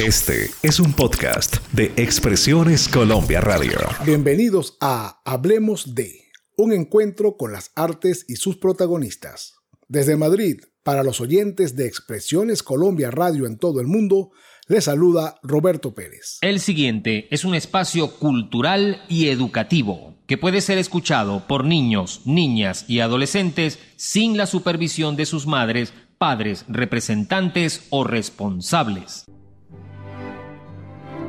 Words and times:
Este 0.00 0.50
es 0.64 0.80
un 0.80 0.92
podcast 0.92 1.58
de 1.72 1.92
Expresiones 1.96 2.88
Colombia 2.88 3.40
Radio. 3.40 3.78
Bienvenidos 4.04 4.76
a 4.80 5.20
Hablemos 5.24 5.94
de, 5.94 6.32
un 6.56 6.72
encuentro 6.72 7.36
con 7.36 7.52
las 7.52 7.70
artes 7.76 8.24
y 8.28 8.34
sus 8.34 8.56
protagonistas. 8.56 9.54
Desde 9.86 10.16
Madrid, 10.16 10.62
para 10.82 11.04
los 11.04 11.20
oyentes 11.20 11.76
de 11.76 11.86
Expresiones 11.86 12.64
Colombia 12.64 13.12
Radio 13.12 13.46
en 13.46 13.56
todo 13.56 13.80
el 13.80 13.86
mundo, 13.86 14.32
les 14.66 14.82
saluda 14.84 15.38
Roberto 15.44 15.94
Pérez. 15.94 16.38
El 16.40 16.58
siguiente 16.58 17.28
es 17.30 17.44
un 17.44 17.54
espacio 17.54 18.16
cultural 18.16 19.04
y 19.08 19.28
educativo 19.28 20.16
que 20.26 20.38
puede 20.38 20.60
ser 20.60 20.78
escuchado 20.78 21.46
por 21.46 21.64
niños, 21.64 22.22
niñas 22.24 22.84
y 22.88 22.98
adolescentes 22.98 23.78
sin 23.94 24.36
la 24.36 24.46
supervisión 24.46 25.14
de 25.14 25.26
sus 25.26 25.46
madres, 25.46 25.92
padres, 26.18 26.64
representantes 26.66 27.86
o 27.90 28.02
responsables. 28.02 29.24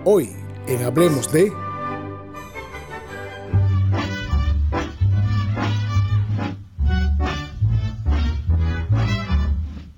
Hoy, 0.07 0.29
en 0.67 0.83
Hablemos 0.83 1.31
de... 1.31 1.51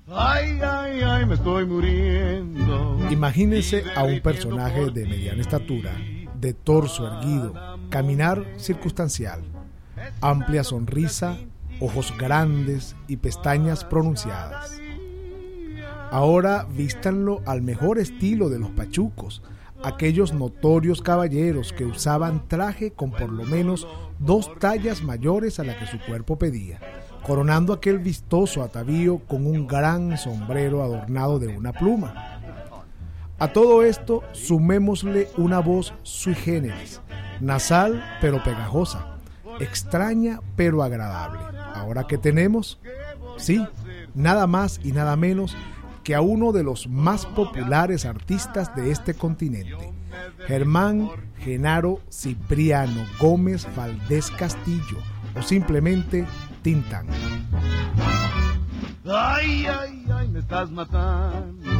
Ay, 0.06 0.60
ay, 0.62 1.00
ay, 1.02 1.26
me 1.26 1.34
estoy 1.34 1.66
muriendo. 1.66 2.98
Imagínense 3.10 3.84
a 3.94 4.04
un 4.04 4.20
personaje 4.20 4.90
de 4.90 5.04
mediana 5.04 5.42
estatura, 5.42 5.92
de 6.40 6.54
torso 6.54 7.06
erguido, 7.06 7.52
caminar 7.90 8.46
circunstancial, 8.56 9.42
amplia 10.22 10.64
sonrisa, 10.64 11.36
ojos 11.80 12.14
grandes 12.16 12.96
y 13.08 13.18
pestañas 13.18 13.84
pronunciadas. 13.84 14.80
Ahora 16.10 16.66
vístanlo 16.74 17.42
al 17.44 17.60
mejor 17.60 17.98
estilo 17.98 18.48
de 18.48 18.58
los 18.58 18.70
pachucos, 18.70 19.42
aquellos 19.82 20.32
notorios 20.32 21.02
caballeros 21.02 21.72
que 21.72 21.84
usaban 21.84 22.48
traje 22.48 22.90
con 22.90 23.10
por 23.10 23.30
lo 23.30 23.44
menos 23.44 23.86
dos 24.18 24.50
tallas 24.58 25.02
mayores 25.02 25.60
a 25.60 25.64
la 25.64 25.78
que 25.78 25.86
su 25.86 25.98
cuerpo 26.00 26.38
pedía, 26.38 26.80
coronando 27.24 27.72
aquel 27.72 27.98
vistoso 27.98 28.62
atavío 28.62 29.18
con 29.18 29.46
un 29.46 29.66
gran 29.66 30.16
sombrero 30.18 30.82
adornado 30.82 31.38
de 31.38 31.48
una 31.48 31.72
pluma. 31.72 32.40
A 33.38 33.52
todo 33.52 33.84
esto 33.84 34.24
sumémosle 34.32 35.28
una 35.36 35.60
voz 35.60 35.94
sui 36.02 36.34
generis, 36.34 37.00
nasal 37.40 38.04
pero 38.20 38.42
pegajosa, 38.42 39.18
extraña 39.60 40.40
pero 40.56 40.82
agradable. 40.82 41.38
Ahora 41.74 42.04
que 42.08 42.18
tenemos, 42.18 42.80
sí, 43.36 43.64
nada 44.14 44.48
más 44.48 44.80
y 44.82 44.90
nada 44.90 45.14
menos 45.14 45.56
que 46.08 46.14
a 46.14 46.22
uno 46.22 46.52
de 46.52 46.64
los 46.64 46.88
más 46.88 47.26
populares 47.26 48.06
artistas 48.06 48.74
de 48.74 48.90
este 48.90 49.12
continente, 49.12 49.92
Germán 50.46 51.10
Genaro 51.40 52.00
Cipriano 52.10 53.04
Gómez 53.20 53.68
Valdés 53.76 54.30
Castillo, 54.30 54.96
o 55.38 55.42
simplemente 55.42 56.24
Tintán. 56.62 57.08
Ay, 59.04 59.66
ay, 59.66 60.06
ay, 60.10 60.28
me 60.28 60.38
estás 60.38 60.70
matando. 60.70 61.70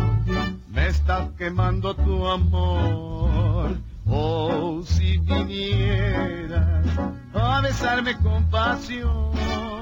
Me 0.69 0.89
estás 0.89 1.31
quemando 1.39 1.97
tu 1.97 2.29
amor. 2.29 3.79
Oh, 4.05 4.83
si 4.85 5.17
vinieras 5.17 6.87
a 7.33 7.63
besarme 7.63 8.15
con 8.19 8.45
pasión. 8.51 9.78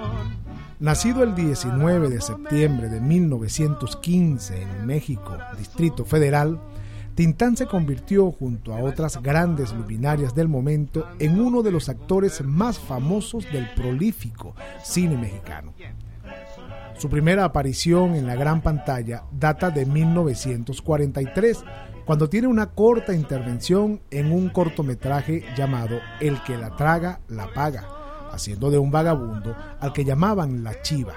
Nacido 0.79 1.23
el 1.23 1.35
19 1.35 2.11
de 2.11 2.21
septiembre 2.21 2.91
de 2.91 3.01
1915 3.01 4.61
en 4.61 4.85
México, 4.85 5.39
Distrito 5.57 6.05
Federal, 6.05 6.61
Tintán 7.15 7.57
se 7.57 7.65
convirtió, 7.65 8.31
junto 8.31 8.75
a 8.75 8.83
otras 8.83 9.23
grandes 9.23 9.73
luminarias 9.73 10.35
del 10.35 10.49
momento, 10.49 11.09
en 11.19 11.41
uno 11.41 11.63
de 11.63 11.73
los 11.73 11.89
actores 11.89 12.45
más 12.45 12.79
famosos 12.79 13.51
del 13.51 13.71
prolífico 13.75 14.55
cine 14.85 15.17
mexicano. 15.17 15.73
Su 16.98 17.09
primera 17.09 17.45
aparición 17.45 18.15
en 18.15 18.27
la 18.27 18.35
gran 18.35 18.61
pantalla 18.61 19.23
data 19.33 19.70
de 19.70 19.86
1943, 19.86 21.65
cuando 22.05 22.29
tiene 22.29 22.48
una 22.48 22.67
corta 22.67 23.15
intervención 23.15 24.03
en 24.11 24.31
un 24.31 24.51
cortometraje 24.51 25.42
llamado 25.57 26.01
El 26.20 26.42
que 26.42 26.59
la 26.59 26.77
traga, 26.77 27.20
la 27.29 27.51
paga 27.55 27.97
haciendo 28.36 28.70
de 28.70 28.79
un 28.79 28.91
vagabundo 28.91 29.57
al 29.80 29.92
que 29.92 30.05
llamaban 30.05 30.63
la 30.63 30.80
chiva. 30.83 31.14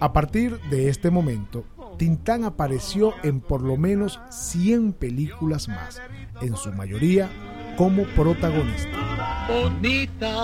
A 0.00 0.12
partir 0.12 0.58
de 0.70 0.88
este 0.88 1.10
momento, 1.10 1.64
Tintán 1.98 2.44
apareció 2.44 3.12
en 3.22 3.40
por 3.40 3.62
lo 3.62 3.76
menos 3.76 4.18
100 4.30 4.94
películas 4.94 5.68
más, 5.68 6.00
en 6.40 6.56
su 6.56 6.72
mayoría 6.72 7.30
como 7.76 8.04
protagonista. 8.16 9.46
Bonita 9.48 10.34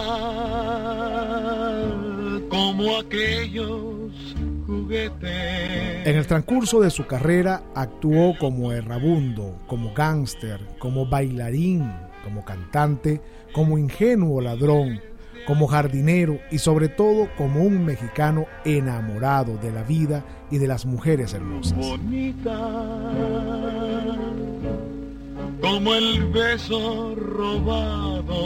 como 2.49 2.99
aquellos 2.99 4.13
juguetes. 4.67 6.07
En 6.07 6.17
el 6.17 6.27
transcurso 6.27 6.81
de 6.81 6.91
su 6.91 7.07
carrera 7.07 7.63
actuó 7.75 8.37
como 8.39 8.73
errabundo, 8.73 9.59
como 9.67 9.93
gángster, 9.95 10.61
como 10.79 11.07
bailarín, 11.07 11.91
como 12.23 12.45
cantante, 12.45 13.21
como 13.53 13.79
ingenuo 13.79 14.41
ladrón, 14.41 15.01
como 15.47 15.67
jardinero 15.67 16.39
y 16.51 16.59
sobre 16.59 16.89
todo 16.89 17.29
como 17.37 17.63
un 17.63 17.85
mexicano 17.85 18.47
enamorado 18.65 19.57
de 19.57 19.73
la 19.73 19.83
vida 19.83 20.25
y 20.51 20.59
de 20.59 20.69
las 20.69 20.87
mujeres 20.87 21.35
hermosas. 21.35 21.79
Bonita 21.79 22.59
como 25.61 25.95
el 25.95 26.31
beso 26.31 27.15
robado. 27.15 28.39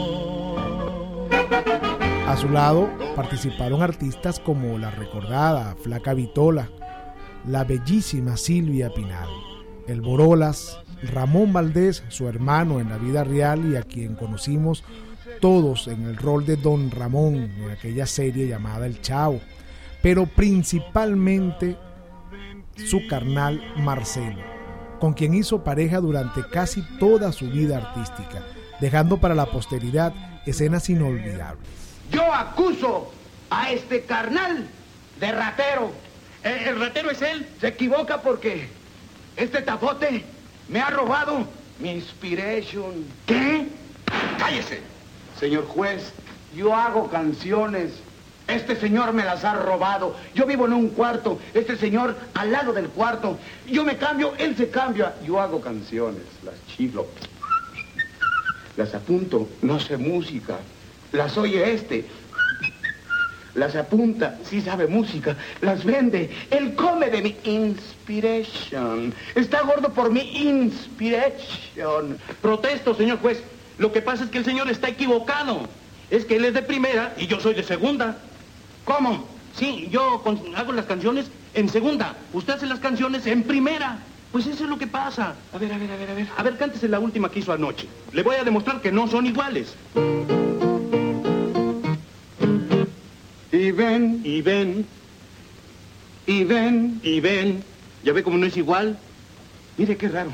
A 2.27 2.37
su 2.37 2.49
lado 2.49 2.89
participaron 3.15 3.81
artistas 3.81 4.39
como 4.39 4.77
la 4.77 4.91
recordada 4.91 5.75
Flaca 5.75 6.13
Vitola, 6.13 6.69
la 7.45 7.63
bellísima 7.63 8.37
Silvia 8.37 8.89
Pinal, 8.93 9.29
el 9.87 10.01
Borolas, 10.01 10.79
Ramón 11.03 11.53
Valdés, 11.53 12.03
su 12.07 12.27
hermano 12.27 12.79
en 12.79 12.89
la 12.89 12.97
vida 12.97 13.23
real 13.23 13.71
y 13.71 13.75
a 13.75 13.83
quien 13.83 14.15
conocimos 14.15 14.83
todos 15.39 15.87
en 15.87 16.03
el 16.03 16.17
rol 16.17 16.45
de 16.45 16.55
Don 16.55 16.91
Ramón 16.91 17.35
en 17.35 17.71
aquella 17.71 18.05
serie 18.05 18.47
llamada 18.47 18.85
El 18.85 19.01
Chavo, 19.01 19.41
pero 20.01 20.25
principalmente 20.25 21.77
su 22.75 23.07
carnal 23.07 23.61
Marcelo, 23.77 24.41
con 24.99 25.13
quien 25.13 25.33
hizo 25.33 25.63
pareja 25.63 25.99
durante 25.99 26.41
casi 26.49 26.81
toda 26.99 27.31
su 27.31 27.49
vida 27.49 27.77
artística, 27.77 28.43
dejando 28.79 29.17
para 29.17 29.35
la 29.35 29.45
posteridad 29.45 30.13
escenas 30.45 30.89
inolvidables. 30.89 31.67
Yo 32.11 32.33
acuso 32.33 33.11
a 33.49 33.71
este 33.71 34.03
carnal 34.03 34.67
de 35.19 35.31
ratero. 35.31 35.91
¿El, 36.43 36.53
el 36.67 36.79
ratero 36.79 37.11
es 37.11 37.21
él? 37.21 37.47
Se 37.61 37.67
equivoca 37.67 38.21
porque 38.21 38.67
este 39.37 39.61
tapote 39.61 40.23
me 40.67 40.79
ha 40.79 40.89
robado 40.89 41.47
mi 41.79 41.91
inspiration. 41.91 43.05
¿Qué? 43.25 43.67
¡Cállese! 44.37 44.92
Señor 45.39 45.65
juez, 45.67 46.13
yo 46.55 46.75
hago 46.75 47.09
canciones. 47.09 47.91
Este 48.47 48.75
señor 48.75 49.13
me 49.13 49.23
las 49.23 49.45
ha 49.45 49.55
robado. 49.55 50.15
Yo 50.35 50.45
vivo 50.45 50.65
en 50.65 50.73
un 50.73 50.89
cuarto. 50.89 51.39
Este 51.53 51.77
señor 51.77 52.15
al 52.33 52.51
lado 52.51 52.73
del 52.73 52.89
cuarto. 52.89 53.37
Yo 53.67 53.83
me 53.83 53.97
cambio, 53.97 54.33
él 54.37 54.55
se 54.55 54.69
cambia. 54.69 55.15
Yo 55.25 55.39
hago 55.39 55.61
canciones. 55.61 56.23
Las 56.43 56.55
chiflo. 56.67 57.07
Las 58.75 58.93
apunto. 58.93 59.47
No 59.61 59.79
sé 59.79 59.97
música. 59.97 60.57
Las 61.13 61.37
oye 61.37 61.73
este. 61.73 62.05
Las 63.55 63.75
apunta. 63.75 64.37
Sí 64.43 64.61
sabe 64.61 64.87
música. 64.87 65.37
Las 65.61 65.85
vende. 65.85 66.29
Él 66.49 66.75
come 66.75 67.09
de 67.09 67.21
mi 67.21 67.37
inspiration. 67.45 69.13
Está 69.35 69.61
gordo 69.61 69.89
por 69.93 70.11
mi 70.11 70.49
inspiration. 70.49 72.17
Protesto, 72.41 72.93
señor 72.93 73.19
juez. 73.19 73.41
Lo 73.83 73.91
que 73.91 74.01
pasa 74.01 74.23
es 74.23 74.29
que 74.29 74.37
el 74.37 74.45
señor 74.45 74.69
está 74.69 74.87
equivocado. 74.87 75.67
Es 76.09 76.23
que 76.23 76.37
él 76.37 76.45
es 76.45 76.53
de 76.53 76.61
primera 76.61 77.13
y 77.17 77.27
yo 77.27 77.41
soy 77.41 77.53
de 77.53 77.63
segunda. 77.63 78.17
¿Cómo? 78.85 79.27
Sí, 79.59 79.89
yo 79.91 80.23
hago 80.55 80.71
las 80.71 80.85
canciones 80.85 81.25
en 81.53 81.67
segunda. 81.67 82.15
Usted 82.31 82.53
hace 82.53 82.65
las 82.65 82.79
canciones 82.79 83.27
en 83.27 83.43
primera. 83.43 83.99
Pues 84.31 84.47
eso 84.47 84.63
es 84.63 84.69
lo 84.69 84.77
que 84.77 84.87
pasa. 84.87 85.35
A 85.51 85.57
ver, 85.57 85.73
a 85.73 85.77
ver, 85.77 85.91
a 85.91 85.97
ver, 85.97 86.09
a 86.09 86.13
ver. 86.13 86.27
A 86.37 86.43
ver, 86.43 86.55
cántese 86.55 86.87
la 86.87 86.99
última 86.99 87.29
que 87.29 87.39
hizo 87.39 87.51
anoche. 87.51 87.85
Le 88.13 88.23
voy 88.23 88.37
a 88.37 88.45
demostrar 88.45 88.79
que 88.79 88.89
no 88.89 89.05
son 89.09 89.25
iguales. 89.25 89.75
Y 93.51 93.71
ven, 93.71 94.21
Y 94.23 94.41
ven, 94.41 94.87
y 96.25 96.43
ven. 96.45 97.01
y 97.03 97.19
ven. 97.19 97.63
¿Ya 98.05 98.13
ve 98.13 98.23
cómo 98.23 98.37
no 98.37 98.45
es 98.45 98.55
igual? 98.55 98.97
Mire 99.75 99.97
qué 99.97 100.07
raro. 100.07 100.31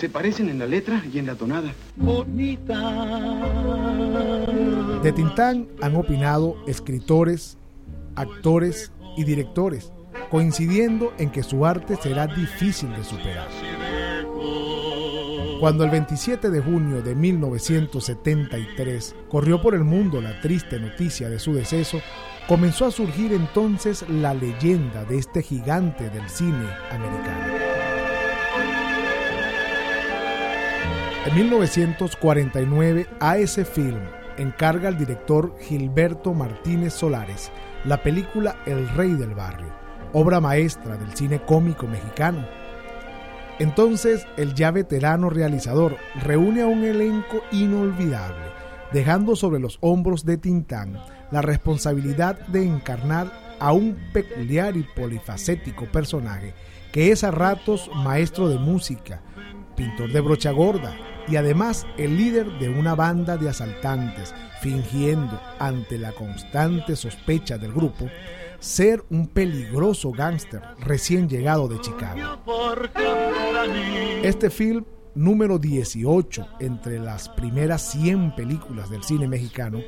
Se 0.00 0.08
parecen 0.08 0.48
en 0.48 0.58
la 0.58 0.66
letra 0.66 1.04
y 1.12 1.18
en 1.18 1.26
la 1.26 1.34
tonada. 1.34 1.74
De 5.02 5.12
Tintán 5.12 5.68
han 5.82 5.94
opinado 5.94 6.56
escritores, 6.66 7.58
actores 8.16 8.92
y 9.18 9.24
directores, 9.24 9.92
coincidiendo 10.30 11.12
en 11.18 11.30
que 11.30 11.42
su 11.42 11.66
arte 11.66 11.96
será 11.96 12.26
difícil 12.26 12.88
de 12.96 13.04
superar. 13.04 13.48
Cuando 15.60 15.84
el 15.84 15.90
27 15.90 16.48
de 16.48 16.62
junio 16.62 17.02
de 17.02 17.14
1973 17.14 19.14
corrió 19.28 19.60
por 19.60 19.74
el 19.74 19.84
mundo 19.84 20.22
la 20.22 20.40
triste 20.40 20.80
noticia 20.80 21.28
de 21.28 21.38
su 21.38 21.52
deceso, 21.52 22.00
comenzó 22.48 22.86
a 22.86 22.90
surgir 22.90 23.34
entonces 23.34 24.06
la 24.08 24.32
leyenda 24.32 25.04
de 25.04 25.18
este 25.18 25.42
gigante 25.42 26.08
del 26.08 26.26
cine 26.30 26.70
americano. 26.90 27.49
En 31.30 31.36
1949, 31.36 33.06
AS 33.20 33.60
Film 33.72 34.00
encarga 34.36 34.88
al 34.88 34.98
director 34.98 35.54
Gilberto 35.60 36.34
Martínez 36.34 36.92
Solares 36.92 37.52
la 37.84 38.02
película 38.02 38.56
El 38.66 38.88
Rey 38.88 39.12
del 39.12 39.36
Barrio, 39.36 39.72
obra 40.12 40.40
maestra 40.40 40.96
del 40.96 41.16
cine 41.16 41.40
cómico 41.40 41.86
mexicano. 41.86 42.48
Entonces, 43.60 44.26
el 44.38 44.54
ya 44.54 44.72
veterano 44.72 45.30
realizador 45.30 45.98
reúne 46.20 46.62
a 46.62 46.66
un 46.66 46.82
elenco 46.82 47.42
inolvidable, 47.52 48.46
dejando 48.92 49.36
sobre 49.36 49.60
los 49.60 49.78
hombros 49.82 50.24
de 50.24 50.36
Tintán 50.36 50.98
la 51.30 51.42
responsabilidad 51.42 52.40
de 52.48 52.64
encarnar 52.64 53.30
a 53.60 53.72
un 53.72 53.96
peculiar 54.12 54.76
y 54.76 54.82
polifacético 54.82 55.84
personaje 55.84 56.54
que 56.90 57.12
es 57.12 57.22
a 57.22 57.30
ratos 57.30 57.88
maestro 57.94 58.48
de 58.48 58.58
música, 58.58 59.22
pintor 59.80 60.12
de 60.12 60.20
brocha 60.20 60.50
gorda 60.50 60.94
y 61.26 61.36
además 61.36 61.86
el 61.96 62.14
líder 62.14 62.58
de 62.58 62.68
una 62.68 62.94
banda 62.94 63.38
de 63.38 63.48
asaltantes, 63.48 64.34
fingiendo, 64.60 65.40
ante 65.58 65.96
la 65.96 66.12
constante 66.12 66.96
sospecha 66.96 67.56
del 67.56 67.72
grupo, 67.72 68.10
ser 68.58 69.02
un 69.08 69.26
peligroso 69.26 70.12
gángster 70.12 70.60
recién 70.80 71.30
llegado 71.30 71.66
de 71.66 71.80
Chicago. 71.80 72.42
Este 74.22 74.50
film, 74.50 74.84
número 75.14 75.58
18 75.58 76.46
entre 76.60 76.98
las 76.98 77.30
primeras 77.30 77.90
100 77.92 78.34
películas 78.34 78.90
del 78.90 79.02
cine 79.02 79.26
mexicano, 79.28 79.78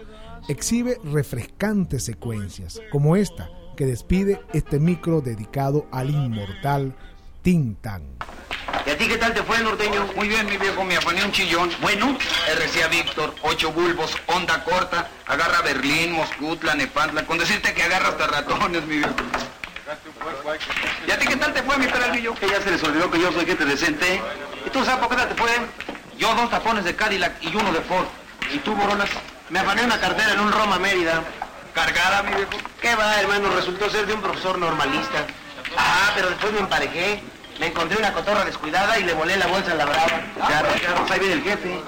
exhibe 0.48 0.96
refrescantes 1.04 2.02
secuencias, 2.02 2.80
como 2.90 3.14
esta, 3.14 3.50
que 3.76 3.84
despide 3.84 4.40
este 4.54 4.80
micro 4.80 5.20
dedicado 5.20 5.86
al 5.92 6.08
inmortal 6.08 6.94
Tintan. 7.42 8.04
¿Y 9.02 9.04
a 9.04 9.08
ti 9.08 9.14
qué 9.14 9.18
tal 9.18 9.34
te 9.34 9.42
fue, 9.42 9.58
norteño? 9.58 10.06
Muy 10.14 10.28
bien, 10.28 10.46
mi 10.46 10.56
viejo, 10.56 10.84
me 10.84 10.96
afané 10.96 11.24
un 11.24 11.32
chillón. 11.32 11.68
Bueno, 11.80 12.16
RCA 12.54 12.86
Víctor, 12.86 13.34
ocho 13.42 13.72
bulbos, 13.72 14.16
onda 14.28 14.62
corta, 14.62 15.08
agarra 15.26 15.60
Berlín, 15.62 16.12
Moscutla, 16.12 16.76
Nepantla, 16.76 17.26
con 17.26 17.36
decirte 17.36 17.74
que 17.74 17.82
agarra 17.82 18.10
hasta 18.10 18.28
ratones, 18.28 18.84
mi 18.84 18.98
viejo. 18.98 19.12
¿Y 21.04 21.10
a 21.10 21.18
ti 21.18 21.26
qué 21.26 21.34
tal 21.34 21.52
te 21.52 21.64
fue, 21.64 21.78
mi 21.78 21.88
peralvillo? 21.88 22.32
que 22.36 22.48
ya 22.48 22.60
se 22.60 22.70
les 22.70 22.82
olvidó 22.84 23.10
que 23.10 23.20
yo 23.20 23.32
soy 23.32 23.44
gente 23.44 23.64
decente. 23.64 24.22
¿Y 24.64 24.70
tú 24.70 24.84
sabes 24.84 25.00
por 25.00 25.08
qué 25.08 25.16
tal 25.16 25.28
te 25.30 25.34
fue? 25.34 25.50
Yo 26.16 26.32
dos 26.36 26.48
tapones 26.48 26.84
de 26.84 26.94
Cadillac 26.94 27.42
y 27.42 27.48
uno 27.56 27.72
de 27.72 27.80
Ford. 27.80 28.06
¿Y 28.52 28.58
tú, 28.58 28.72
Borolas? 28.76 29.10
Me 29.50 29.58
afané 29.58 29.82
una 29.82 29.98
cartera 29.98 30.32
en 30.32 30.38
un 30.38 30.52
Roma 30.52 30.78
Mérida. 30.78 31.24
Cargada, 31.74 32.22
mi 32.22 32.36
viejo. 32.36 32.52
¿Qué 32.80 32.94
va, 32.94 33.20
hermano? 33.20 33.48
Resultó 33.56 33.90
ser 33.90 34.06
de 34.06 34.12
un 34.12 34.22
profesor 34.22 34.58
normalista. 34.58 35.26
Ah, 35.76 36.12
pero 36.14 36.28
después 36.28 36.52
me 36.52 36.60
emparejé. 36.60 37.20
Me 37.62 37.68
encontré 37.68 37.96
una 37.96 38.12
cotorra 38.12 38.44
descuidada 38.44 38.98
y 38.98 39.04
le 39.04 39.14
volé 39.14 39.36
la 39.36 39.46
bolsa 39.46 39.70
a 39.70 39.74
la 39.76 39.84
brava. 39.84 40.20
Ya, 40.48 40.62
ya, 40.82 40.94
pues 40.96 41.10
ahí 41.12 41.20
viene 41.20 41.34
el 41.34 41.42
jefe. 41.44 41.80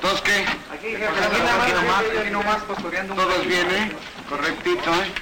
¿Todos 0.00 0.22
qué? 0.22 0.44
Aquí, 0.72 0.88
jefe, 0.88 1.06
Aquí 1.06 1.20
aquí 1.22 1.38
nada 1.38 1.56
más, 1.56 1.66
aquí 1.66 1.72
nomás, 1.72 2.00
aquí 2.00 2.18
aquí 2.18 2.30
nomás, 2.30 2.62
pastoreando 2.64 3.14
un 3.14 3.20
Todos 3.20 3.46
bien, 3.46 3.70
¿eh? 3.70 3.92
Correctito, 4.28 4.90
¿eh? 4.92 5.12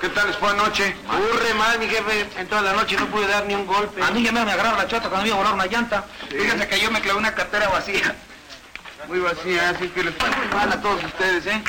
¿Qué 0.00 0.08
tal 0.08 0.26
les 0.26 0.36
fue 0.36 0.50
anoche? 0.50 0.96
Aburre 1.08 1.54
mal, 1.54 1.78
mi 1.78 1.86
jefe. 1.86 2.26
En 2.40 2.48
toda 2.48 2.62
la 2.62 2.72
noche 2.72 2.96
no 2.98 3.06
pude 3.06 3.28
dar 3.28 3.46
ni 3.46 3.54
un 3.54 3.68
golpe. 3.68 4.02
A 4.02 4.10
mí 4.10 4.20
ya 4.20 4.32
me 4.32 4.40
agarraron 4.40 4.76
la 4.76 4.88
chota 4.88 5.08
cuando 5.10 5.22
me 5.22 5.28
iba 5.28 5.36
a 5.36 5.38
volar 5.38 5.54
una 5.54 5.66
llanta. 5.66 6.06
Fíjense 6.28 6.66
que 6.66 6.80
yo 6.80 6.90
me 6.90 7.00
clavé 7.00 7.20
una 7.20 7.36
cartera 7.36 7.68
vacía. 7.68 8.16
Muy 9.08 9.20
vacía, 9.20 9.70
así 9.70 9.88
que 9.88 10.02
les 10.02 10.14
fue 10.14 10.28
muy 10.30 10.48
mal 10.48 10.72
a 10.72 10.80
todos 10.80 11.02
ustedes, 11.04 11.46
¿eh? 11.46 11.62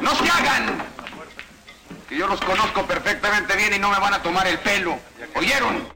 ¡No 0.00 0.14
se 0.14 0.28
hagan! 0.28 0.82
Que 2.08 2.16
yo 2.16 2.26
los 2.28 2.40
conozco 2.40 2.86
perfectamente 2.86 3.56
bien 3.56 3.74
y 3.74 3.78
no 3.78 3.90
me 3.90 3.98
van 3.98 4.14
a 4.14 4.22
tomar 4.22 4.46
el 4.46 4.58
pelo. 4.58 4.98
¿Oyeron? 5.34 5.88